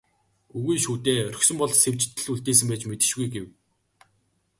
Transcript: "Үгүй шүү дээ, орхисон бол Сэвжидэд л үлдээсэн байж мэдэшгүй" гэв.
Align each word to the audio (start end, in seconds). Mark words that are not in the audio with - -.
"Үгүй 0.57 0.77
шүү 0.83 0.95
дээ, 1.05 1.19
орхисон 1.29 1.57
бол 1.59 1.73
Сэвжидэд 1.81 2.19
л 2.23 2.31
үлдээсэн 2.33 2.67
байж 2.69 2.81
мэдэшгүй" 2.87 3.27
гэв. 3.33 3.45